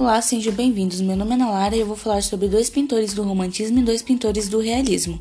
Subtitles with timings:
[0.00, 0.98] Olá, sejam bem-vindos.
[1.02, 4.00] Meu nome é Nalara e eu vou falar sobre dois pintores do romantismo e dois
[4.00, 5.20] pintores do realismo.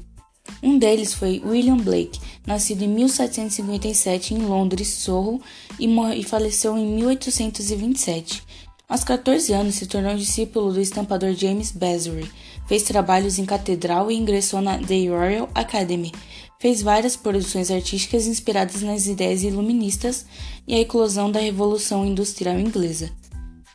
[0.64, 2.18] Um deles foi William Blake,
[2.48, 5.42] nascido em 1757 em Londres, Sorro,
[5.78, 8.42] e, faleceu em 1827.
[8.88, 12.32] Aos 14 anos, se tornou discípulo do estampador James Bazary.
[12.66, 16.14] Fez trabalhos em catedral e ingressou na The Royal Academy.
[16.58, 20.26] Fez várias produções artísticas inspiradas nas ideias iluministas
[20.66, 23.12] e a eclosão da Revolução Industrial Inglesa.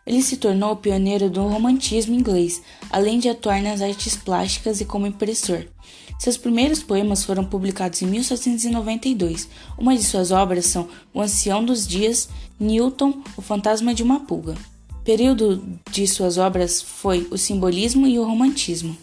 [0.06, 5.06] Ele se tornou pioneiro do romantismo inglês, além de atuar nas artes plásticas e como
[5.06, 5.64] impressor.
[6.18, 9.48] Seus primeiros poemas foram publicados em 1792.
[9.78, 12.28] Uma de suas obras são O Ancião dos Dias,
[12.60, 14.54] Newton, O Fantasma de uma Pulga.
[15.02, 18.96] Período de suas obras foi o simbolismo e o romantismo.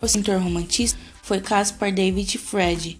[0.00, 2.98] O pintor romantista foi Caspar David Fried.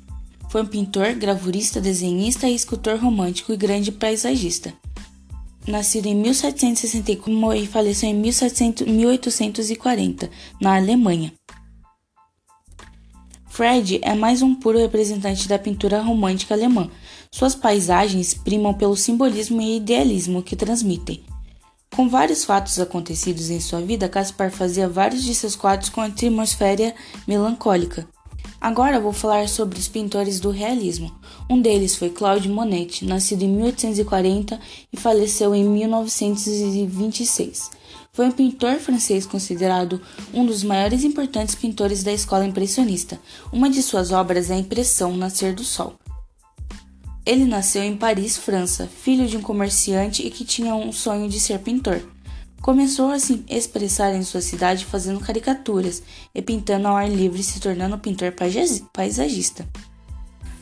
[0.51, 4.73] Foi um pintor, gravurista, desenhista e escultor romântico e grande paisagista
[5.67, 11.33] nascido em 1764 e faleceu em 1700, 1840, na Alemanha.
[13.49, 16.89] Fred é mais um puro representante da pintura romântica alemã.
[17.33, 21.23] Suas paisagens primam pelo simbolismo e idealismo que transmitem.
[21.95, 26.95] Com vários fatos acontecidos em sua vida, Caspar fazia vários de seus quadros com atmosfera
[27.27, 28.09] melancólica.
[28.61, 31.11] Agora vou falar sobre os pintores do realismo.
[31.49, 34.61] Um deles foi Claude Monet, nascido em 1840
[34.93, 37.71] e faleceu em 1926.
[38.13, 39.99] Foi um pintor francês considerado
[40.35, 43.19] um dos maiores e importantes pintores da escola impressionista.
[43.51, 45.95] Uma de suas obras é a Impressão Nascer do Sol.
[47.25, 51.41] Ele nasceu em Paris, França, filho de um comerciante e que tinha um sonho de
[51.41, 52.03] ser pintor.
[52.61, 56.03] Começou a se expressar em sua cidade fazendo caricaturas
[56.35, 58.35] e pintando ao ar livre, se tornando pintor
[58.93, 59.67] paisagista.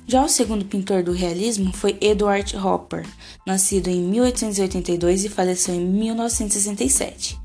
[0.06, 3.04] Já o segundo pintor do realismo foi Edward Hopper,
[3.44, 7.36] nascido em 1882 e faleceu em 1967.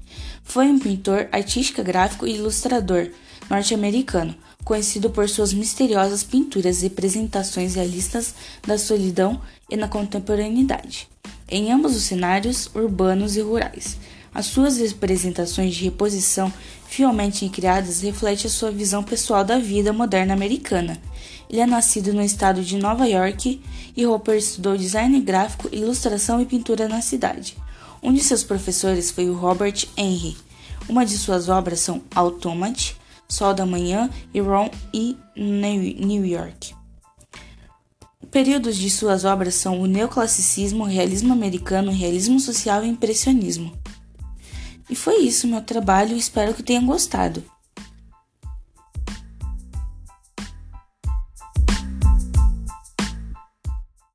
[0.44, 3.10] Foi um pintor, artista gráfico e ilustrador
[3.50, 11.10] norte-americano, conhecido por suas misteriosas pinturas e representações realistas da solidão e na contemporaneidade,
[11.50, 13.98] em ambos os cenários urbanos e rurais.
[14.34, 16.52] As suas representações de reposição,
[16.88, 21.00] fielmente criadas, refletem a sua visão pessoal da vida moderna americana.
[21.50, 23.62] Ele é nascido no estado de Nova York
[23.96, 27.56] e Hopper estudou design gráfico, ilustração e pintura na cidade.
[28.02, 30.36] Um de seus professores foi o Robert Henry.
[30.90, 32.96] Uma de suas obras são Automat,
[33.30, 36.74] Sol da Manhã e Ron e New York.
[38.32, 42.92] Períodos de suas obras são o neoclassicismo, o realismo americano, o realismo social e o
[42.92, 43.72] impressionismo.
[44.90, 47.44] E foi isso meu trabalho, espero que tenham gostado.